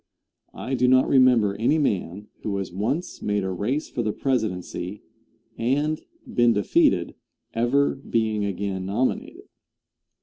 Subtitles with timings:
[0.55, 5.03] I do not remember any man who has once made a race for the presidency
[5.59, 7.13] and been defeated
[7.53, 9.45] ever being again nominated.